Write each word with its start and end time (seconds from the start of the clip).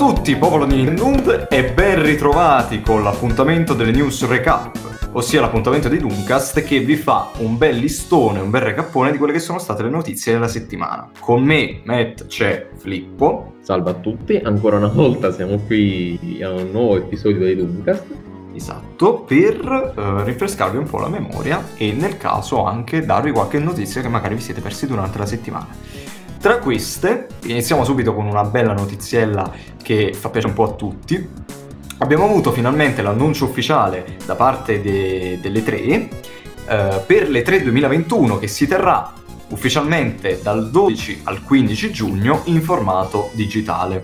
Tutti, 0.00 0.34
popolo 0.34 0.64
di 0.64 0.76
Nintendo, 0.76 1.50
e 1.50 1.72
ben 1.72 2.02
ritrovati 2.02 2.80
con 2.80 3.02
l'appuntamento 3.02 3.74
delle 3.74 3.90
news 3.90 4.26
recap, 4.26 5.10
ossia 5.12 5.42
l'appuntamento 5.42 5.90
di 5.90 5.98
Dooncast 5.98 6.62
che 6.62 6.78
vi 6.78 6.96
fa 6.96 7.32
un 7.40 7.58
bel 7.58 7.76
listone, 7.76 8.40
un 8.40 8.48
bel 8.48 8.62
recappone 8.62 9.12
di 9.12 9.18
quelle 9.18 9.34
che 9.34 9.40
sono 9.40 9.58
state 9.58 9.82
le 9.82 9.90
notizie 9.90 10.32
della 10.32 10.48
settimana. 10.48 11.10
Con 11.20 11.42
me, 11.42 11.82
Matt, 11.84 12.28
c'è 12.28 12.70
Flippo. 12.78 13.56
Salve 13.60 13.90
a 13.90 13.94
tutti, 13.94 14.40
ancora 14.42 14.78
una 14.78 14.88
volta 14.88 15.32
siamo 15.32 15.58
qui 15.58 16.40
a 16.42 16.50
un 16.50 16.70
nuovo 16.70 16.96
episodio 16.96 17.44
di 17.44 17.56
Dooncast. 17.56 18.06
Esatto, 18.54 19.20
per 19.20 19.92
uh, 19.96 20.24
rinfrescarvi 20.24 20.78
un 20.78 20.88
po' 20.88 20.98
la 20.98 21.08
memoria 21.08 21.62
e 21.76 21.92
nel 21.92 22.16
caso 22.16 22.64
anche 22.64 23.04
darvi 23.04 23.32
qualche 23.32 23.58
notizia 23.58 24.00
che 24.00 24.08
magari 24.08 24.34
vi 24.34 24.40
siete 24.40 24.62
persi 24.62 24.86
durante 24.86 25.18
la 25.18 25.26
settimana. 25.26 25.68
Tra 26.40 26.56
queste, 26.56 27.26
iniziamo 27.44 27.84
subito 27.84 28.14
con 28.14 28.24
una 28.24 28.44
bella 28.44 28.72
notiziella 28.72 29.52
che 29.82 30.14
fa 30.14 30.30
piacere 30.30 30.50
un 30.50 30.56
po' 30.56 30.64
a 30.64 30.72
tutti. 30.72 31.28
Abbiamo 31.98 32.24
avuto 32.24 32.50
finalmente 32.50 33.02
l'annuncio 33.02 33.44
ufficiale 33.44 34.16
da 34.24 34.36
parte 34.36 34.80
de- 34.80 35.38
delle 35.42 35.62
tre 35.62 35.78
eh, 35.82 36.08
per 37.06 37.28
le 37.28 37.42
3 37.42 37.62
2021 37.62 38.38
che 38.38 38.46
si 38.46 38.66
terrà 38.66 39.12
ufficialmente 39.48 40.40
dal 40.42 40.70
12 40.70 41.20
al 41.24 41.42
15 41.42 41.92
giugno 41.92 42.40
in 42.44 42.62
formato 42.62 43.28
digitale. 43.34 44.02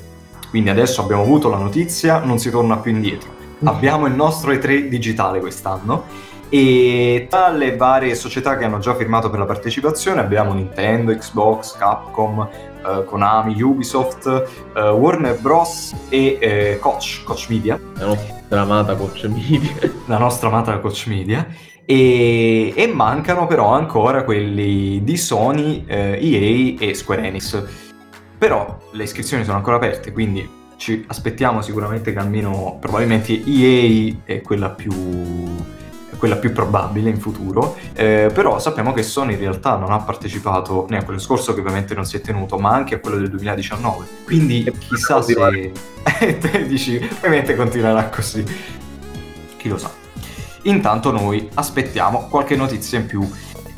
Quindi 0.51 0.69
adesso 0.69 1.01
abbiamo 1.01 1.23
avuto 1.23 1.49
la 1.49 1.57
notizia, 1.57 2.19
non 2.19 2.39
si 2.39 2.51
torna 2.51 2.77
più 2.77 2.91
indietro. 2.91 3.31
Abbiamo 3.65 4.05
il 4.05 4.13
nostro 4.13 4.53
E3 4.53 4.89
digitale 4.89 5.41
quest'anno 5.41 6.05
e 6.49 7.27
tra 7.29 7.49
le 7.51 7.77
varie 7.77 8.15
società 8.15 8.57
che 8.57 8.65
hanno 8.65 8.79
già 8.79 8.95
firmato 8.95 9.31
per 9.31 9.39
la 9.41 9.47
partecipazione 9.47 10.21
abbiamo 10.21 10.53
Nintendo, 10.53 11.15
Xbox, 11.15 11.77
Capcom, 11.77 12.49
eh, 12.87 13.05
Konami, 13.05 13.61
Ubisoft, 13.61 14.27
eh, 14.75 14.91
Warner 14.91 15.39
Bros. 15.41 15.95
e 16.09 16.39
eh, 16.41 16.79
Koch, 16.81 17.25
Koch 17.25 17.47
Media. 17.49 17.79
La 17.99 18.07
nostra 18.07 18.61
amata 18.61 18.95
Koch 18.95 19.25
Media. 19.25 19.71
La 20.07 20.19
nostra 20.19 20.49
amata 20.49 20.79
Koch 20.79 21.07
Media. 21.07 21.47
E, 21.85 22.73
e 22.77 22.87
mancano 22.89 23.47
però 23.47 23.73
ancora 23.73 24.25
quelli 24.25 25.03
di 25.05 25.17
Sony, 25.17 25.85
EA 25.87 26.17
eh, 26.19 26.77
e 26.79 26.95
Square 26.95 27.27
Enix. 27.27 27.65
Però 28.39 28.79
le 28.93 29.03
iscrizioni 29.03 29.45
sono 29.45 29.57
ancora 29.57 29.77
aperte, 29.77 30.13
quindi 30.13 30.49
ci 30.77 31.05
aspettiamo 31.07 31.63
sicuramente 31.63 32.13
che 32.13 32.19
almeno 32.19 32.77
probabilmente 32.81 33.33
EA 33.33 34.15
è 34.25 34.43
quella 34.43 34.71
più 34.71 34.93
quella 36.19 36.37
più 36.37 36.53
probabile 36.53 37.11
in 37.11 37.21
futuro, 37.21 37.77
eh, 37.95 38.31
però 38.33 38.59
sappiamo 38.59 38.93
che 38.93 39.03
Sony 39.03 39.35
in 39.35 39.41
realtà 39.41 39.77
non 39.77 39.93
ha 39.93 39.99
partecipato 39.99 40.87
né 40.89 40.99
a 40.99 41.05
quello 41.05 41.19
scorso 41.19 41.55
che 41.55 41.61
ovviamente 41.61 41.95
non 41.95 42.05
si 42.05 42.17
è 42.17 42.21
tenuto, 42.21 42.59
ma 42.59 42.71
anche 42.71 42.97
a 42.97 42.99
quello 42.99 43.19
del 43.19 43.31
2019. 43.31 44.07
Quindi 44.25 44.65
e 44.65 44.73
chissà 44.73 45.23
se... 45.23 45.35
te 46.41 46.67
dici, 46.67 46.97
ovviamente 46.97 47.55
continuerà 47.55 48.09
così. 48.09 48.45
Chi 49.57 49.69
lo 49.69 49.79
sa. 49.79 49.91
Intanto 50.63 51.13
noi 51.13 51.49
aspettiamo 51.55 52.27
qualche 52.29 52.57
notizia 52.57 52.99
in 52.99 53.07
più 53.07 53.29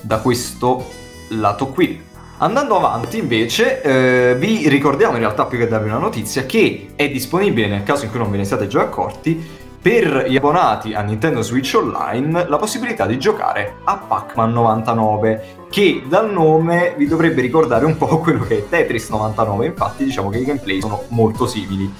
da 0.01 0.19
questo 0.19 0.89
lato 1.29 1.69
qui. 1.69 2.07
Andando 2.41 2.77
avanti 2.77 3.19
invece 3.19 3.83
eh, 3.83 4.37
vi 4.37 4.69
ricordiamo 4.69 5.15
in 5.15 5.19
realtà 5.19 5.47
più 5.47 5.59
che 5.59 5.67
darvi 5.67 5.89
una 5.89 5.99
notizia 5.99 6.47
che 6.47 6.91
è 6.95 7.11
disponibile 7.11 7.67
nel 7.67 7.83
caso 7.83 8.05
in 8.05 8.11
cui 8.11 8.21
non 8.21 8.31
ve 8.31 8.37
ne 8.37 8.45
siate 8.45 8.69
già 8.69 8.83
accorti 8.83 9.58
per 9.81 10.27
gli 10.29 10.37
abbonati 10.37 10.93
a 10.93 11.03
Nintendo 11.03 11.41
Switch 11.43 11.75
Online 11.77 12.49
la 12.49 12.57
possibilità 12.57 13.07
di 13.07 13.19
giocare 13.19 13.77
a 13.85 13.97
Pac-Man 13.97 14.53
99, 14.53 15.67
che 15.71 16.03
dal 16.09 16.31
nome 16.31 16.95
vi 16.97 17.07
dovrebbe 17.07 17.41
ricordare 17.41 17.85
un 17.85 17.97
po' 17.97 18.19
quello 18.19 18.45
che 18.45 18.59
è 18.59 18.69
Tetris 18.69 19.09
99, 19.11 19.67
infatti 19.67 20.05
diciamo 20.05 20.31
che 20.31 20.39
i 20.39 20.45
gameplay 20.45 20.81
sono 20.81 21.05
molto 21.09 21.47
simili, 21.47 21.93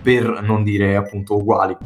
per 0.00 0.42
non 0.42 0.62
dire 0.62 0.96
appunto 0.96 1.36
uguali. 1.36 1.76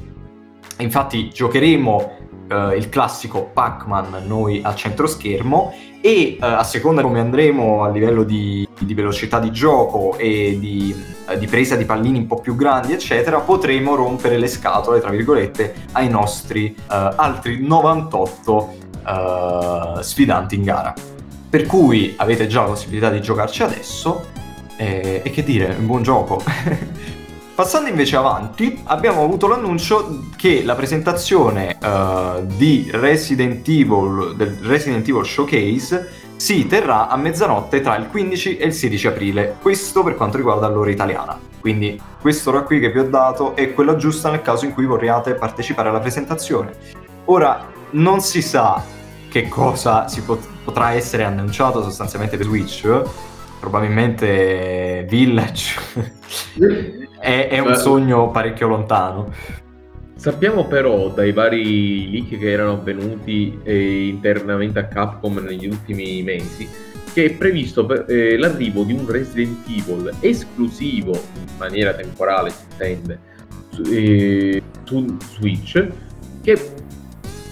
Infatti 0.78 1.30
giocheremo 1.30 2.17
uh, 2.50 2.72
il 2.74 2.88
classico 2.88 3.44
Pac-Man 3.52 4.24
noi 4.26 4.60
a 4.62 4.74
centro 4.74 5.06
schermo 5.06 5.72
e 6.00 6.36
uh, 6.40 6.44
a 6.44 6.64
seconda 6.64 7.02
come 7.02 7.20
andremo 7.20 7.84
a 7.84 7.90
livello 7.90 8.22
di, 8.22 8.66
di 8.78 8.94
velocità 8.94 9.38
di 9.38 9.50
gioco 9.50 10.16
e 10.16 10.56
di, 10.58 10.94
uh, 11.28 11.36
di, 11.36 11.46
presa 11.46 11.76
di 11.76 11.84
pallini 11.84 12.18
un 12.18 12.26
po' 12.26 12.40
più 12.40 12.56
grandi 12.56 12.92
eccetera 12.92 13.40
potremo 13.40 13.94
rompere 13.94 14.38
le 14.38 14.48
scatole 14.48 15.00
tra 15.00 15.10
virgolette 15.10 15.74
ai 15.92 16.08
nostri 16.08 16.74
altri 16.86 17.66
98 17.66 18.76
sfidanti 20.00 20.54
in 20.54 20.62
gara. 20.62 20.92
Per 21.50 21.64
cui 21.64 22.12
avete 22.16 22.46
già 22.46 22.60
la 22.60 22.68
possibilità 22.68 23.08
di 23.08 23.22
giocarci 23.22 23.62
adesso 23.62 24.26
e, 24.76 25.22
e 25.24 25.30
che 25.30 25.42
dire, 25.42 25.74
un 25.78 25.86
buon 25.86 26.02
gioco 26.02 26.42
Passando 27.58 27.88
invece 27.88 28.14
avanti, 28.14 28.82
abbiamo 28.84 29.24
avuto 29.24 29.48
l'annuncio 29.48 30.26
che 30.36 30.62
la 30.62 30.76
presentazione 30.76 31.76
uh, 31.82 32.46
di 32.46 32.88
Resident 32.92 33.66
Evil, 33.66 34.34
del 34.36 34.58
Resident 34.62 35.08
Evil 35.08 35.24
Showcase 35.24 36.08
si 36.36 36.68
terrà 36.68 37.08
a 37.08 37.16
mezzanotte 37.16 37.80
tra 37.80 37.96
il 37.96 38.06
15 38.06 38.58
e 38.58 38.66
il 38.66 38.72
16 38.72 39.06
aprile, 39.08 39.56
questo 39.60 40.04
per 40.04 40.14
quanto 40.14 40.36
riguarda 40.36 40.68
l'ora 40.68 40.92
italiana. 40.92 41.36
Quindi 41.58 42.00
quest'ora 42.20 42.60
qui 42.60 42.78
che 42.78 42.92
vi 42.92 43.00
ho 43.00 43.08
dato 43.08 43.56
è 43.56 43.74
quella 43.74 43.96
giusta 43.96 44.30
nel 44.30 44.40
caso 44.42 44.64
in 44.64 44.72
cui 44.72 44.86
vorriate 44.86 45.34
partecipare 45.34 45.88
alla 45.88 45.98
presentazione. 45.98 46.70
Ora, 47.24 47.66
non 47.90 48.20
si 48.20 48.40
sa 48.40 48.84
che 49.28 49.48
cosa 49.48 50.06
si 50.06 50.22
pot- 50.22 50.46
potrà 50.62 50.92
essere 50.92 51.24
annunciato 51.24 51.82
sostanzialmente 51.82 52.36
per 52.36 52.46
Switch, 52.46 53.02
probabilmente 53.58 55.04
Village 55.08 55.74
è, 57.28 57.48
è 57.48 57.58
un 57.58 57.74
sogno 57.74 58.30
parecchio 58.30 58.68
lontano. 58.68 59.32
Sappiamo 60.16 60.66
però 60.66 61.10
dai 61.10 61.32
vari 61.32 62.10
leak 62.10 62.38
che 62.38 62.50
erano 62.50 62.72
avvenuti 62.72 63.60
eh, 63.62 64.08
internamente 64.08 64.78
a 64.80 64.86
Capcom 64.86 65.38
negli 65.38 65.66
ultimi 65.66 66.22
mesi 66.22 66.68
che 67.12 67.26
è 67.26 67.30
previsto 67.32 67.86
per, 67.86 68.04
eh, 68.08 68.36
l'arrivo 68.36 68.82
di 68.82 68.92
un 68.92 69.06
Resident 69.08 69.66
Evil 69.68 70.12
esclusivo 70.20 71.12
in 71.12 71.56
maniera 71.56 71.92
temporale, 71.94 72.50
si 72.50 72.64
intende, 72.70 73.18
su, 73.70 73.82
eh, 73.90 74.62
su 74.84 75.16
Switch 75.34 75.88
che 76.42 76.58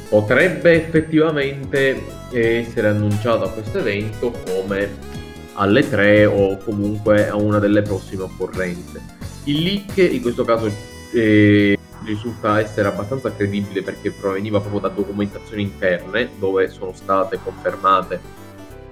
potrebbe 0.08 0.72
effettivamente 0.72 2.02
essere 2.32 2.88
annunciato 2.88 3.44
a 3.44 3.50
questo 3.50 3.78
evento 3.78 4.32
come 4.48 5.14
alle 5.54 5.88
3 5.88 6.26
o 6.26 6.58
comunque 6.58 7.28
a 7.28 7.36
una 7.36 7.58
delle 7.58 7.82
prossime 7.82 8.24
occorrenze. 8.24 9.15
Il 9.46 9.62
leak 9.62 9.96
in 9.98 10.20
questo 10.22 10.44
caso 10.44 10.68
eh, 11.12 11.78
risulta 12.04 12.58
essere 12.60 12.88
abbastanza 12.88 13.32
credibile 13.34 13.82
perché 13.82 14.10
proveniva 14.10 14.60
proprio 14.60 14.80
da 14.80 14.88
documentazioni 14.88 15.62
interne 15.62 16.30
dove 16.38 16.68
sono 16.68 16.92
state 16.92 17.38
confermate 17.42 18.20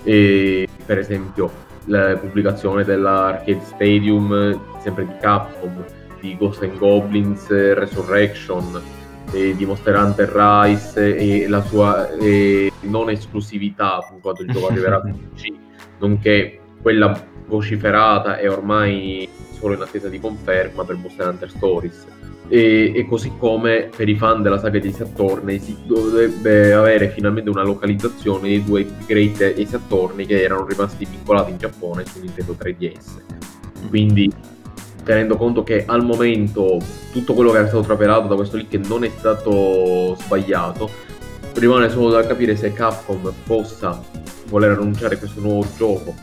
eh, 0.05 0.69
per 0.87 0.99
esempio 0.99 1.51
la 1.87 2.17
pubblicazione 2.17 2.85
dell'Arcade 2.85 3.63
Stadium 3.65 4.61
sempre 4.81 5.07
di 5.07 5.13
Capcom 5.21 5.85
di 6.21 6.37
Ghost 6.37 6.63
and 6.63 6.79
Goblins 6.79 7.49
Resurrection 7.49 8.81
eh, 9.33 9.57
di 9.57 9.67
Monster 9.67 9.97
Hunter 9.97 10.29
Rise 10.29 11.17
e 11.17 11.49
la 11.49 11.63
sua 11.63 12.09
non 12.81 13.11
esclusività 13.11 13.99
quando 14.21 14.43
il 14.43 14.53
gioco 14.53 14.69
arriverà 14.69 15.01
su 15.01 15.11
PC 15.35 15.53
nonché 15.99 16.61
quella 16.81 17.33
vociferata 17.47 18.39
e 18.39 18.49
ormai 18.49 19.29
solo 19.65 19.75
in 19.75 19.81
attesa 19.81 20.09
di 20.09 20.21
conferma 20.21 20.85
per 20.85 20.97
Monster 20.97 21.29
Hunter 21.29 21.51
Stories. 21.51 22.07
E, 22.49 22.93
e, 22.95 23.07
così 23.07 23.33
come 23.39 23.89
per 23.97 24.07
i 24.07 24.17
fan 24.17 24.43
della 24.43 24.59
saga 24.59 24.79
di 24.79 24.89
Ace 24.89 25.05
Attorney 25.05 25.59
si 25.59 25.79
dovrebbe 25.87 26.75
avere 26.75 27.09
finalmente 27.09 27.49
una 27.49 27.63
localizzazione 27.63 28.49
dei 28.49 28.63
due 28.63 28.87
great 29.07 29.41
Ace 29.41 29.77
Attorney 29.77 30.27
che 30.27 30.43
erano 30.43 30.67
rimasti 30.67 31.07
vincolati 31.07 31.53
in 31.53 31.57
Giappone 31.57 32.05
su 32.05 32.21
Nintendo 32.21 32.55
3DS. 32.61 33.89
Quindi 33.89 34.31
tenendo 35.03 35.37
conto 35.37 35.63
che 35.63 35.85
al 35.87 36.05
momento 36.05 36.79
tutto 37.13 37.33
quello 37.33 37.51
che 37.51 37.59
era 37.59 37.67
stato 37.67 37.85
trapelato 37.85 38.29
da 38.29 38.35
questo 38.35 38.59
leak 38.59 38.75
non 38.87 39.05
è 39.05 39.11
stato 39.17 40.15
sbagliato, 40.17 40.91
rimane 41.55 41.89
solo 41.89 42.11
da 42.11 42.27
capire 42.27 42.57
se 42.57 42.75
Capcom 42.75 43.33
possa 43.47 44.03
voler 44.49 44.73
annunciare 44.73 45.19
questo 45.19 45.41
nuovo 45.41 45.67
gioco 45.77 46.15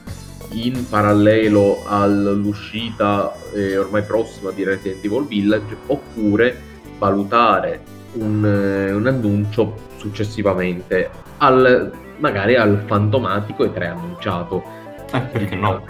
in 0.53 0.87
parallelo 0.87 1.83
all'uscita 1.85 3.33
eh, 3.53 3.77
ormai 3.77 4.03
prossima 4.03 4.51
di 4.51 4.63
Resident 4.63 5.03
Evil 5.03 5.25
Village 5.25 5.77
oppure 5.87 6.59
valutare 6.97 7.81
un, 8.13 8.45
eh, 8.45 8.91
un 8.91 9.07
annuncio 9.07 9.89
successivamente 9.97 11.09
al, 11.37 11.91
magari 12.17 12.55
al 12.55 12.83
fantomatico 12.85 13.63
e 13.63 13.69
preannunciato. 13.69 14.63
Eh, 15.11 15.19
perché 15.19 15.55
no? 15.55 15.83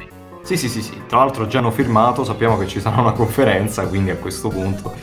Sì, 0.44 0.58
sì, 0.58 0.68
sì, 0.68 0.82
sì. 0.82 1.02
Tra 1.08 1.20
l'altro 1.20 1.48
già 1.48 1.60
hanno 1.60 1.72
firmato, 1.72 2.24
sappiamo 2.24 2.58
che 2.58 2.68
ci 2.68 2.80
sarà 2.80 3.02
una 3.02 3.12
conferenza, 3.12 3.86
quindi 3.88 4.10
a 4.10 4.18
questo 4.18 4.50
punto 4.50 4.94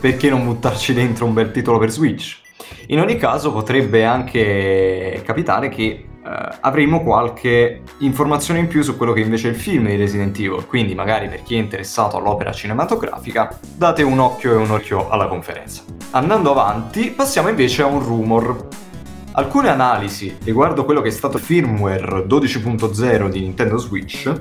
perché 0.00 0.28
non 0.28 0.44
buttarci 0.44 0.92
dentro 0.92 1.26
un 1.26 1.32
bel 1.32 1.50
titolo 1.50 1.78
per 1.78 1.90
Switch? 1.90 2.40
In 2.88 3.00
ogni 3.00 3.16
caso 3.16 3.52
potrebbe 3.52 4.04
anche 4.04 5.20
capitare 5.24 5.68
che 5.68 6.04
Uh, 6.26 6.56
avremo 6.62 7.04
qualche 7.04 7.82
informazione 7.98 8.58
in 8.58 8.66
più 8.66 8.82
su 8.82 8.96
quello 8.96 9.12
che 9.12 9.20
invece 9.20 9.46
è 9.46 9.50
il 9.52 9.56
film 9.56 9.86
di 9.86 9.94
Resident 9.94 10.36
Evil, 10.36 10.66
quindi 10.66 10.92
magari 10.92 11.28
per 11.28 11.44
chi 11.44 11.54
è 11.54 11.58
interessato 11.58 12.16
all'opera 12.16 12.50
cinematografica 12.50 13.56
date 13.76 14.02
un 14.02 14.18
occhio 14.18 14.54
e 14.54 14.56
un 14.56 14.68
occhio 14.72 15.08
alla 15.08 15.28
conferenza. 15.28 15.84
Andando 16.10 16.50
avanti, 16.50 17.12
passiamo 17.12 17.48
invece 17.48 17.82
a 17.82 17.86
un 17.86 18.02
rumor. 18.02 18.66
Alcune 19.34 19.68
analisi 19.68 20.36
riguardo 20.42 20.84
quello 20.84 21.00
che 21.00 21.10
è 21.10 21.12
stato 21.12 21.36
il 21.36 21.44
firmware 21.44 22.26
12.0 22.26 23.28
di 23.28 23.40
Nintendo 23.42 23.76
Switch 23.78 24.32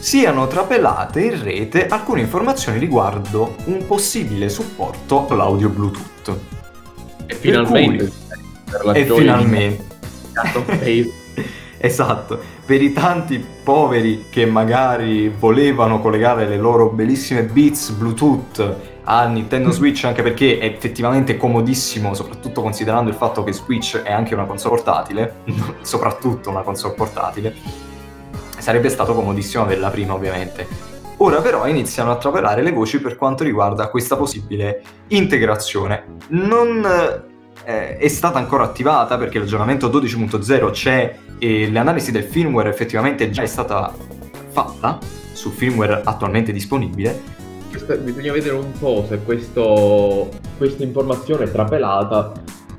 siano 0.00 0.48
trapelate 0.48 1.20
in 1.20 1.42
rete 1.44 1.86
alcune 1.86 2.22
informazioni 2.22 2.78
riguardo 2.78 3.54
un 3.66 3.86
possibile 3.86 4.48
supporto 4.48 5.28
all'audio 5.28 5.68
Bluetooth. 5.68 6.38
E 7.26 7.34
finalmente, 7.36 8.10
cui, 8.82 8.98
e 8.98 9.04
finalmente. 9.04 9.84
Esatto, 11.80 12.38
per 12.64 12.82
i 12.82 12.92
tanti 12.92 13.44
poveri 13.62 14.26
che 14.30 14.46
magari 14.46 15.28
volevano 15.28 16.00
collegare 16.00 16.46
le 16.46 16.56
loro 16.56 16.90
bellissime 16.90 17.44
Beats 17.44 17.90
Bluetooth 17.90 18.76
a 19.04 19.26
Nintendo 19.26 19.70
Switch 19.70 20.04
anche 20.04 20.22
perché 20.22 20.58
è 20.58 20.66
effettivamente 20.66 21.36
comodissimo, 21.36 22.14
soprattutto 22.14 22.62
considerando 22.62 23.10
il 23.10 23.16
fatto 23.16 23.42
che 23.42 23.52
Switch 23.52 23.96
è 23.96 24.12
anche 24.12 24.34
una 24.34 24.44
console 24.44 24.76
portatile, 24.76 25.34
soprattutto 25.82 26.50
una 26.50 26.62
console 26.62 26.94
portatile 26.94 27.88
Sarebbe 28.60 28.90
stato 28.90 29.14
comodissimo 29.14 29.62
averla 29.62 29.88
prima, 29.88 30.12
ovviamente. 30.12 30.66
Ora 31.18 31.40
però 31.40 31.66
iniziano 31.66 32.10
a 32.10 32.16
trapelare 32.16 32.62
le 32.62 32.72
voci 32.72 33.00
per 33.00 33.16
quanto 33.16 33.42
riguarda 33.42 33.88
questa 33.88 34.16
possibile 34.16 34.82
integrazione. 35.08 36.04
Non 36.28 37.28
eh, 37.70 37.96
è 37.96 38.08
stata 38.08 38.38
ancora 38.38 38.64
attivata 38.64 39.16
perché 39.16 39.38
l'aggiornamento 39.38 39.88
12.0 39.88 40.70
c'è 40.70 41.16
e 41.38 41.70
l'analisi 41.70 42.10
del 42.10 42.24
firmware 42.24 42.68
effettivamente 42.68 43.30
già 43.30 43.42
è 43.42 43.46
stata 43.46 43.94
fatta 44.50 44.98
sul 45.32 45.52
firmware 45.52 46.02
attualmente 46.04 46.52
disponibile. 46.52 47.38
Bisogna 48.02 48.32
vedere 48.32 48.56
un 48.56 48.72
po' 48.78 49.06
se 49.08 49.20
questo, 49.20 50.28
questa 50.58 50.82
informazione 50.82 51.50
trapelata 51.50 52.32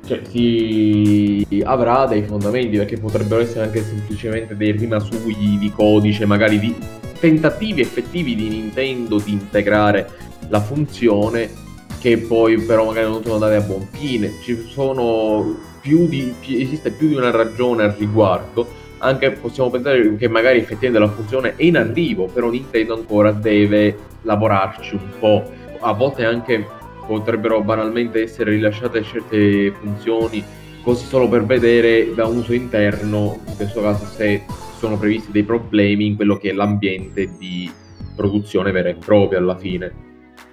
cioè, 0.06 0.20
si 0.28 1.46
avrà 1.64 2.06
dei 2.06 2.22
fondamenti 2.24 2.76
perché 2.76 2.98
potrebbero 2.98 3.40
essere 3.40 3.64
anche 3.64 3.82
semplicemente 3.82 4.54
dei 4.54 4.72
rimasugli 4.72 5.58
di 5.58 5.72
codice, 5.72 6.26
magari 6.26 6.58
di 6.58 6.76
tentativi 7.18 7.80
effettivi 7.80 8.34
di 8.34 8.48
Nintendo 8.48 9.18
di 9.18 9.32
integrare 9.32 10.08
la 10.48 10.60
funzione 10.60 11.61
che 12.02 12.18
poi 12.18 12.60
però 12.60 12.84
magari 12.86 13.08
non 13.08 13.22
sono 13.22 13.34
andate 13.34 13.54
a 13.54 13.60
buon 13.60 13.86
fine. 13.92 14.32
Ci 14.42 14.66
sono 14.66 15.56
più 15.80 16.08
di, 16.08 16.34
esiste 16.48 16.90
più 16.90 17.06
di 17.06 17.14
una 17.14 17.30
ragione 17.30 17.84
al 17.84 17.94
riguardo. 17.96 18.66
Anche 18.98 19.30
possiamo 19.30 19.70
pensare 19.70 20.16
che 20.16 20.26
magari 20.26 20.58
effettivamente 20.58 20.98
la 20.98 21.08
funzione 21.08 21.54
è 21.54 21.62
in 21.62 21.76
arrivo, 21.76 22.26
però 22.26 22.50
Nintendo 22.50 22.94
ancora 22.94 23.30
deve 23.30 23.96
lavorarci 24.22 24.96
un 24.96 25.10
po'. 25.20 25.48
A 25.78 25.92
volte 25.92 26.24
anche 26.24 26.66
potrebbero 27.06 27.62
banalmente 27.62 28.22
essere 28.22 28.50
rilasciate 28.50 29.04
certe 29.04 29.70
funzioni 29.70 30.42
così 30.82 31.04
solo 31.04 31.28
per 31.28 31.44
vedere 31.44 32.12
da 32.14 32.26
uso 32.26 32.52
interno, 32.52 33.38
in 33.46 33.54
questo 33.54 33.80
caso 33.80 34.06
se 34.06 34.42
sono 34.76 34.98
previsti 34.98 35.30
dei 35.30 35.44
problemi 35.44 36.06
in 36.06 36.16
quello 36.16 36.36
che 36.36 36.50
è 36.50 36.52
l'ambiente 36.52 37.30
di 37.38 37.70
produzione 38.16 38.72
vera 38.72 38.88
e 38.88 38.94
propria 38.94 39.38
alla 39.38 39.56
fine. 39.56 39.92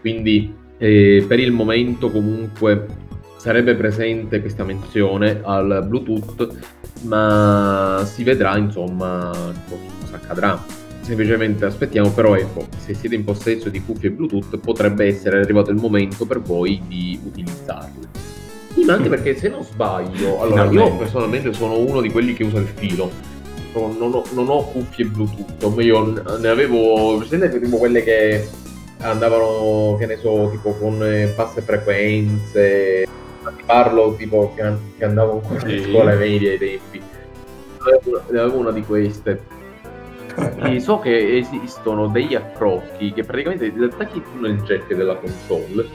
Quindi 0.01 0.67
eh, 0.79 1.23
per 1.27 1.39
il 1.39 1.51
momento 1.51 2.09
comunque 2.09 2.87
sarebbe 3.37 3.75
presente 3.75 4.41
questa 4.41 4.63
menzione 4.63 5.41
al 5.43 5.85
Bluetooth, 5.87 6.47
ma 7.03 8.01
si 8.05 8.23
vedrà 8.23 8.57
insomma 8.57 9.31
cosa 9.69 10.15
accadrà 10.15 10.77
semplicemente 11.01 11.65
aspettiamo, 11.65 12.11
però 12.11 12.35
ecco, 12.35 12.67
se 12.77 12.93
siete 12.93 13.15
in 13.15 13.23
possesso 13.23 13.69
di 13.69 13.81
cuffie 13.83 14.11
Bluetooth 14.11 14.59
potrebbe 14.59 15.05
essere 15.05 15.39
arrivato 15.39 15.71
il 15.71 15.77
momento 15.77 16.25
per 16.25 16.39
voi 16.39 16.81
di 16.87 17.19
utilizzarle. 17.23 18.07
Sì, 18.73 18.85
ma 18.85 18.93
anche 18.93 19.07
mm. 19.07 19.11
perché 19.11 19.35
se 19.35 19.49
non 19.49 19.63
sbaglio, 19.63 20.39
allora 20.39 20.65
io 20.65 20.95
personalmente 20.97 21.51
sono 21.53 21.79
uno 21.79 22.01
di 22.01 22.11
quelli 22.11 22.33
che 22.33 22.43
usa 22.43 22.59
il 22.59 22.67
filo, 22.67 23.09
non 23.73 24.13
ho, 24.13 24.23
non 24.33 24.49
ho 24.49 24.65
cuffie 24.65 25.05
Bluetooth, 25.05 25.81
io 25.83 26.37
ne 26.39 26.47
avevo, 26.47 27.17
presente 27.17 27.59
tipo 27.59 27.77
quelle 27.77 28.03
che 28.03 28.47
andavano, 28.99 29.95
che 29.97 30.05
ne 30.05 30.17
so, 30.17 30.49
tipo 30.49 30.73
con 30.73 31.03
eh, 31.03 31.33
basse 31.35 31.61
frequenze, 31.61 33.07
parlo 33.65 34.15
tipo 34.15 34.53
che, 34.55 34.63
che 34.97 35.05
andavo 35.05 35.33
ancora 35.33 35.59
sì. 35.61 35.77
in 35.77 35.83
scuola 35.83 36.15
media 36.15 36.51
ai 36.51 36.57
tempi, 36.57 37.01
ne 38.29 38.39
avevo 38.39 38.57
una 38.57 38.71
di 38.71 38.83
queste 38.83 39.57
e 40.63 40.79
so 40.79 40.99
che 40.99 41.37
esistono 41.37 42.07
degli 42.07 42.35
approcci 42.35 43.11
che 43.13 43.23
praticamente 43.23 43.73
ti 43.73 43.83
attacchi 43.83 44.21
tu 44.21 44.39
nel 44.39 44.61
jack 44.61 44.93
della 44.93 45.15
console 45.15 45.87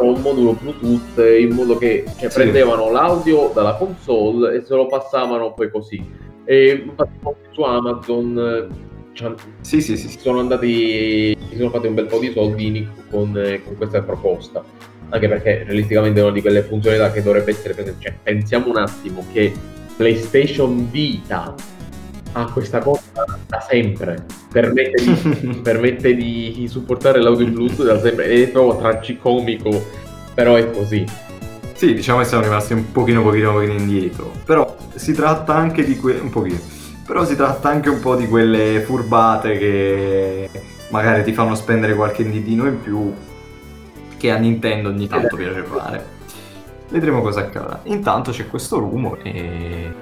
un 0.00 0.20
modulo 0.20 0.54
Bluetooth 0.54 1.18
in 1.38 1.54
modo 1.54 1.76
che 1.76 2.04
cioè, 2.18 2.30
sì. 2.30 2.38
prendevano 2.38 2.90
l'audio 2.90 3.50
dalla 3.52 3.74
console 3.74 4.56
e 4.56 4.64
se 4.64 4.74
lo 4.74 4.86
passavano 4.86 5.52
poi 5.52 5.70
così. 5.70 6.02
E 6.44 6.84
infatti 6.86 7.18
su 7.50 7.62
Amazon 7.62 8.68
cioè, 9.12 9.34
sì, 9.60 9.80
sì, 9.80 9.96
sì, 9.96 10.08
sono 10.18 10.40
andati, 10.40 11.36
si 11.50 11.56
sono 11.56 11.70
fatti 11.70 11.86
un 11.86 11.94
bel 11.94 12.06
po' 12.06 12.18
di 12.18 12.32
soldi 12.32 12.88
con, 13.10 13.32
con 13.64 13.76
questa 13.76 14.02
proposta. 14.02 14.64
Anche 15.10 15.28
perché 15.28 15.64
realisticamente 15.64 16.20
è 16.20 16.22
una 16.22 16.32
di 16.32 16.40
quelle 16.40 16.62
funzionalità 16.62 17.12
che 17.12 17.22
dovrebbe 17.22 17.50
essere 17.50 17.74
presente. 17.74 18.02
Cioè, 18.02 18.14
pensiamo 18.22 18.68
un 18.68 18.78
attimo 18.78 19.24
che 19.32 19.52
PlayStation 19.96 20.90
Vita 20.90 21.54
ha 22.32 22.50
questa 22.50 22.78
cosa 22.78 23.02
da 23.46 23.60
sempre, 23.60 24.24
permette 24.50 25.02
di, 25.02 25.60
permette 25.62 26.14
di 26.14 26.66
supportare 26.68 27.20
l'audio 27.20 27.46
Bluetooth 27.48 27.84
da 27.84 28.00
sempre, 28.00 28.24
è 28.26 28.48
proprio 28.48 28.78
tragicomico, 28.78 29.84
però 30.34 30.56
è 30.56 30.70
così. 30.70 31.04
Sì, 31.74 31.94
diciamo 31.94 32.20
che 32.20 32.24
siamo 32.24 32.44
rimasti 32.44 32.72
un 32.72 32.90
pochino, 32.92 33.22
pochino, 33.22 33.52
pochino 33.52 33.72
indietro, 33.74 34.30
però 34.46 34.76
si 34.94 35.12
tratta 35.12 35.54
anche 35.54 35.84
di 35.84 35.96
que- 35.96 36.18
un 36.18 36.30
pochino, 36.30 36.58
però 37.12 37.26
si 37.26 37.36
tratta 37.36 37.68
anche 37.68 37.90
un 37.90 38.00
po' 38.00 38.16
di 38.16 38.26
quelle 38.26 38.80
furbate 38.80 39.58
che 39.58 40.48
magari 40.88 41.22
ti 41.22 41.34
fanno 41.34 41.54
spendere 41.54 41.94
qualche 41.94 42.24
ditino 42.24 42.66
in 42.66 42.80
più 42.80 43.12
che 44.16 44.30
a 44.30 44.38
Nintendo 44.38 44.88
ogni 44.88 45.08
tanto 45.08 45.36
piace 45.36 45.62
fare. 45.62 46.06
Vedremo 46.88 47.20
cosa 47.20 47.40
accadrà. 47.40 47.80
Intanto 47.82 48.30
c'è 48.30 48.48
questo 48.48 48.78
rumore 48.78 49.22
e 49.24 49.92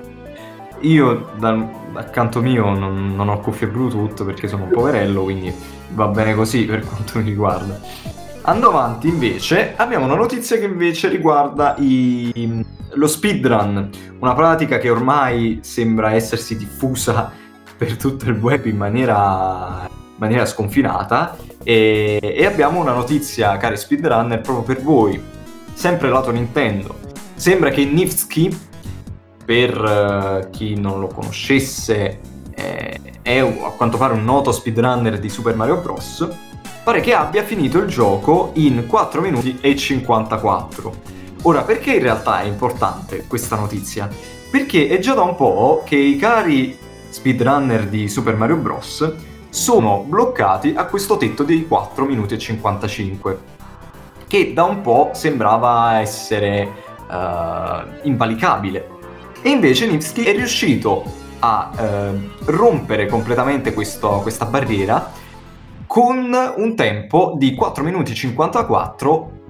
io 0.83 1.31
dal, 1.37 1.69
dal 1.93 2.11
canto 2.11 2.41
mio 2.41 2.73
non, 2.73 3.17
non, 3.17 3.29
ho 3.29 3.41
cuffie 3.41 3.67
Bluetooth 3.67 4.25
perché 4.25 4.47
sono 4.47 4.63
un 4.63 4.71
poverello, 4.71 5.25
quindi 5.25 5.53
va 5.89 6.07
bene 6.07 6.37
così 6.37 6.65
per 6.65 6.85
quanto 6.87 7.19
mi 7.19 7.25
riguarda. 7.25 7.77
Andando 8.43 8.69
avanti 8.69 9.09
invece 9.09 9.75
abbiamo 9.75 10.05
una 10.05 10.15
notizia 10.15 10.59
che 10.59 10.65
invece 10.65 11.09
riguarda 11.09 11.75
i, 11.79 12.65
lo 12.95 13.07
speedrun, 13.07 13.91
una 14.19 14.35
pratica 14.35 14.79
che 14.79 14.91
ormai 14.91 15.61
sembra 15.63 16.13
essersi 16.13 16.57
diffusa 16.57 17.31
per 17.77 17.97
tutto 17.97 18.29
il 18.29 18.37
web 18.39 18.67
in 18.67 18.77
maniera, 18.77 19.87
in 19.89 20.17
maniera 20.17 20.45
sconfinata 20.47 21.37
e, 21.63 22.19
e 22.23 22.47
abbiamo 22.47 22.81
una 22.81 22.93
notizia, 22.93 23.57
cari 23.57 23.77
speedrunner, 23.77 24.41
proprio 24.41 24.65
per 24.65 24.83
voi, 24.83 25.23
sempre 25.73 26.09
lato 26.09 26.31
Nintendo. 26.31 26.99
Sembra 27.35 27.71
che 27.71 27.85
Nifsky 27.85 28.55
per 29.45 29.81
uh, 29.81 30.51
chi 30.51 30.79
non 30.79 31.01
lo 31.01 31.07
conoscesse, 31.07 32.21
eh, 32.55 33.01
è 33.23 33.39
a 33.39 33.71
quanto 33.77 33.97
pare 33.97 34.13
un 34.13 34.25
noto 34.25 34.53
speedrunner 34.53 35.19
di 35.19 35.29
Super 35.29 35.57
Mario 35.57 35.79
Bros. 35.79 36.29
Pare 36.85 37.01
che 37.01 37.15
abbia 37.15 37.43
finito 37.43 37.79
il 37.79 37.87
gioco 37.87 38.53
in 38.55 38.87
4 38.87 39.21
minuti 39.21 39.59
e 39.61 39.77
54. 39.77 41.20
Ora, 41.43 41.63
perché 41.63 41.95
in 41.95 42.03
realtà 42.03 42.43
è 42.43 42.45
importante 42.45 43.25
questa 43.27 43.57
notizia? 43.57 44.09
Perché 44.51 44.89
è 44.89 44.99
già 44.99 45.15
da 45.15 45.23
un 45.23 45.35
po' 45.37 45.83
che 45.87 45.97
i 45.97 46.17
cari 46.17 46.77
speedrunner 47.09 47.89
di 47.89 48.09
Super 48.09 48.37
Mario 48.37 48.57
Bros. 48.57 49.15
sono 49.49 50.05
bloccati 50.07 50.75
a 50.77 50.85
questo 50.85 51.17
tetto 51.17 51.43
dei 51.43 51.67
4 51.67 52.05
minuti 52.05 52.35
e 52.35 52.39
55, 52.39 53.39
che 54.27 54.53
da 54.53 54.65
un 54.65 54.83
po' 54.83 55.11
sembrava 55.15 55.99
essere 55.99 56.69
uh, 57.09 58.07
invalicabile 58.07 58.99
e 59.41 59.49
invece 59.49 59.87
Nipsky 59.87 60.25
è 60.25 60.33
riuscito 60.33 61.03
a 61.39 61.71
eh, 61.75 62.31
rompere 62.45 63.07
completamente 63.07 63.73
questo, 63.73 64.21
questa 64.21 64.45
barriera 64.45 65.11
con 65.87 66.31
un 66.57 66.77
tempo 66.77 67.35
di 67.39 67.55
4 67.55 67.83
minuti 67.83 68.15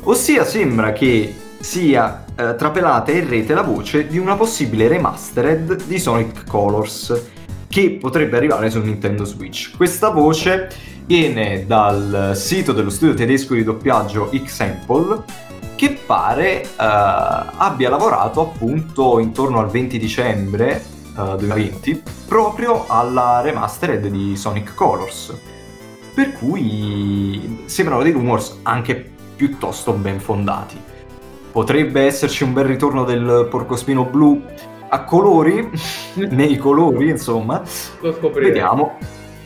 ossia 0.04 0.46
sembra 0.46 0.94
che 0.94 1.36
sia 1.60 2.24
eh, 2.36 2.56
trapelata 2.56 3.12
in 3.12 3.28
rete 3.28 3.54
la 3.54 3.62
voce 3.62 4.08
di 4.08 4.18
una 4.18 4.36
possibile 4.36 4.88
remastered 4.88 5.84
di 5.84 6.00
Sonic 6.00 6.48
Colors 6.48 7.32
che 7.74 7.98
potrebbe 8.00 8.38
arrivare 8.38 8.70
su 8.70 8.80
Nintendo 8.80 9.26
Switch. 9.26 9.76
Questa 9.76 10.10
voce 10.10 10.70
viene 11.08 11.66
dal 11.66 12.34
sito 12.36 12.72
dello 12.72 12.92
studio 12.92 13.16
tedesco 13.16 13.56
di 13.56 13.64
doppiaggio 13.64 14.30
Xample 14.30 15.24
che 15.76 15.98
pare 16.06 16.62
uh, 16.64 16.70
abbia 16.78 17.90
lavorato 17.90 18.42
appunto 18.42 19.18
intorno 19.18 19.58
al 19.58 19.72
20 19.72 19.98
dicembre 19.98 20.84
eh, 21.18 21.36
2020 21.36 22.04
proprio 22.28 22.86
alla 22.88 23.42
remastered 23.42 24.06
di 24.06 24.38
Sonic 24.38 24.76
Colors 24.76 25.36
per 26.14 26.34
cui 26.34 27.64
sembrano 27.66 28.04
dei 28.04 28.12
rumors 28.12 28.60
anche 28.62 29.12
piuttosto 29.36 29.94
ben 29.94 30.20
fondati 30.20 30.80
potrebbe 31.52 32.04
esserci 32.04 32.44
un 32.44 32.54
bel 32.54 32.66
ritorno 32.66 33.04
del 33.04 33.48
porcospino 33.50 34.06
blu 34.06 34.42
a 34.94 35.04
colori 35.06 35.68
nei 36.30 36.56
colori 36.58 37.10
insomma. 37.10 37.64
Lo 38.02 38.14
scopriremo. 38.14 38.54
Vediamo. 38.54 38.98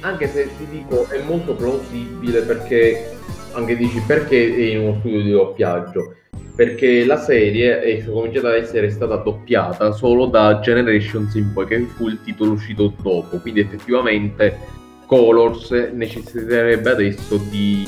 Anche 0.01 0.27
se 0.27 0.49
ti 0.57 0.67
dico 0.69 1.07
è 1.09 1.21
molto 1.23 1.55
plausibile 1.55 2.41
perché 2.41 3.15
anche 3.53 3.75
dici 3.75 3.99
perché 4.05 4.55
è 4.55 4.61
in 4.73 4.79
uno 4.81 4.97
studio 4.99 5.21
di 5.21 5.31
doppiaggio? 5.31 6.15
Perché 6.55 7.05
la 7.05 7.17
serie 7.17 7.81
è 7.81 8.03
cominciata 8.05 8.49
ad 8.49 8.55
essere 8.55 8.89
stata 8.89 9.15
doppiata 9.15 9.91
solo 9.91 10.25
da 10.25 10.59
Generations 10.59 11.33
in 11.35 11.53
poi 11.53 11.65
che 11.65 11.79
fu 11.95 12.07
il 12.07 12.19
titolo 12.23 12.51
uscito 12.53 12.93
dopo. 13.01 13.37
Quindi 13.37 13.61
effettivamente 13.61 14.57
Colors 15.05 15.71
necessiterebbe 15.93 16.89
adesso 16.89 17.37
di 17.37 17.87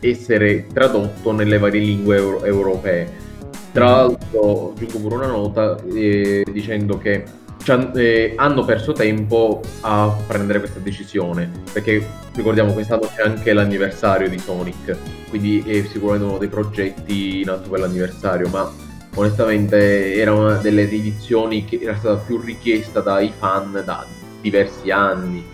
essere 0.00 0.66
tradotto 0.72 1.32
nelle 1.32 1.58
varie 1.58 1.80
lingue 1.80 2.16
euro- 2.16 2.44
europee 2.44 3.26
tra 3.72 3.86
l'altro 3.86 4.72
aggiungo 4.72 4.98
pure 4.98 5.14
una 5.14 5.26
nota 5.26 5.76
eh, 5.92 6.44
dicendo 6.50 6.98
che 6.98 7.24
eh, 7.94 8.32
hanno 8.36 8.64
perso 8.64 8.92
tempo 8.92 9.60
a 9.80 10.16
prendere 10.26 10.58
questa 10.58 10.78
decisione 10.78 11.50
perché 11.72 12.04
ricordiamo 12.34 12.72
quest'anno 12.72 13.10
c'è 13.14 13.22
anche 13.22 13.52
l'anniversario 13.52 14.28
di 14.28 14.38
Sonic 14.38 14.96
quindi 15.28 15.62
è 15.66 15.82
sicuramente 15.82 16.28
uno 16.28 16.38
dei 16.38 16.48
progetti 16.48 17.40
in 17.42 17.50
atto 17.50 17.68
per 17.68 17.80
l'anniversario 17.80 18.48
ma 18.48 18.86
onestamente 19.18 20.14
era 20.14 20.32
una 20.32 20.54
delle 20.54 20.84
riedizioni 20.84 21.64
che 21.64 21.78
era 21.82 21.96
stata 21.96 22.20
più 22.20 22.40
richiesta 22.40 23.00
dai 23.00 23.32
fan 23.36 23.82
da 23.84 24.06
diversi 24.40 24.90
anni. 24.90 25.44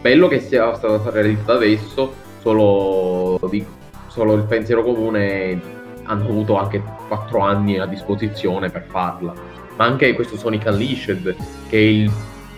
Bello 0.00 0.28
che 0.28 0.40
sia 0.40 0.74
stata 0.74 1.10
realizzata 1.10 1.54
adesso 1.54 2.12
solo, 2.40 3.38
di, 3.48 3.64
solo 4.08 4.34
il 4.34 4.44
pensiero 4.44 4.82
comune 4.82 5.82
hanno 6.02 6.28
avuto 6.28 6.56
anche 6.56 6.82
4 7.16 7.40
anni 7.40 7.78
a 7.78 7.86
disposizione 7.86 8.70
per 8.70 8.84
farla 8.88 9.54
ma 9.76 9.84
anche 9.84 10.14
questo 10.14 10.36
Sonic 10.36 10.64
Unleashed, 10.66 11.36
che 11.68 11.76
è 11.76 11.80
il, 11.80 12.12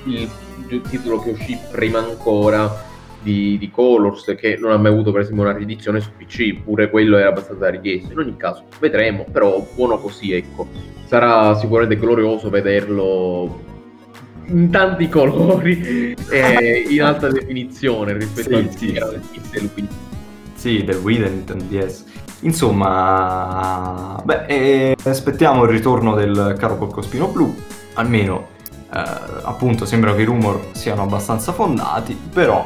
il, 0.05 0.31
il 0.69 0.81
titolo 0.83 1.21
che 1.21 1.31
uscì 1.31 1.59
prima 1.71 1.99
ancora 1.99 2.85
di, 3.23 3.57
di, 3.59 3.71
Colors, 3.71 4.35
che 4.39 4.57
non 4.61 4.73
ha 4.73 4.77
mai 4.77 4.93
avuto 4.93 5.13
per 5.13 5.23
esempio 5.23 5.43
una 5.43 5.57
riedizione 5.57 6.01
su 6.01 6.11
PC, 6.17 6.63
pure 6.63 6.91
quello 6.91 7.17
era 7.17 7.29
abbastanza 7.29 7.69
richiesto. 7.71 8.13
In 8.13 8.19
ogni 8.19 8.37
caso, 8.37 8.65
vedremo, 8.79 9.25
però 9.31 9.67
buono 9.75 9.99
così, 9.99 10.33
ecco. 10.33 10.69
Sarà 11.07 11.55
sicuramente 11.55 11.97
glorioso 11.97 12.51
vederlo 12.51 13.63
in 14.49 14.71
tanti 14.71 15.09
colori 15.11 16.15
e 16.31 16.85
in 16.89 17.03
alta 17.03 17.31
definizione 17.31 18.13
rispetto 18.13 18.49
sì, 18.77 18.97
al 18.97 19.21
sì, 19.33 19.51
del 19.51 19.71
Wii. 19.75 19.89
Sì, 20.55 20.85
del 20.85 20.97
Wii 20.97 21.19
del 21.19 21.33
Nintendo 21.33 21.65
DS. 21.69 22.05
Insomma, 22.41 24.21
beh, 24.23 24.45
eh, 24.47 24.97
aspettiamo 25.05 25.65
il 25.65 25.71
ritorno 25.71 26.15
del 26.15 26.55
caro 26.59 26.77
Porcospino 26.77 27.29
Blu, 27.29 27.55
almeno 27.95 28.49
eh, 28.93 29.03
appunto 29.43 29.87
sembra 29.87 30.15
che 30.15 30.23
i 30.23 30.25
rumor 30.25 30.69
siano 30.73 31.03
abbastanza 31.03 31.53
fondati, 31.53 32.15
però 32.15 32.65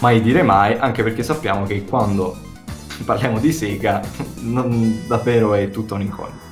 mai 0.00 0.22
dire 0.22 0.42
mai, 0.42 0.78
anche 0.78 1.02
perché 1.02 1.22
sappiamo 1.22 1.64
che 1.64 1.84
quando 1.84 2.36
parliamo 3.04 3.38
di 3.38 3.52
Sega 3.52 4.00
non, 4.40 5.02
davvero 5.06 5.54
è 5.54 5.70
tutto 5.70 5.94
un'incognita. 5.94 6.48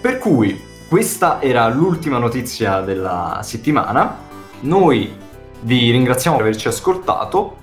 Per 0.00 0.18
cui 0.18 0.60
questa 0.88 1.40
era 1.42 1.68
l'ultima 1.68 2.18
notizia 2.18 2.80
della 2.80 3.40
settimana, 3.42 4.16
noi 4.60 5.14
vi 5.60 5.90
ringraziamo 5.90 6.36
per 6.36 6.46
averci 6.46 6.68
ascoltato 6.68 7.57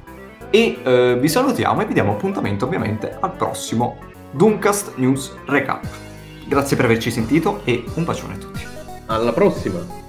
e 0.55 0.79
eh, 0.81 1.17
vi 1.19 1.27
salutiamo 1.27 1.81
e 1.81 1.85
vi 1.85 1.93
diamo 1.93 2.13
appuntamento 2.13 2.63
ovviamente 2.63 3.17
al 3.19 3.35
prossimo 3.35 3.97
Duncast 4.31 4.93
News 4.95 5.35
Recap. 5.47 5.85
Grazie 6.47 6.77
per 6.77 6.85
averci 6.85 7.11
sentito 7.11 7.59
e 7.65 7.83
un 7.95 8.05
bacione 8.05 8.35
a 8.35 8.37
tutti. 8.37 8.65
Alla 9.07 9.33
prossima! 9.33 10.04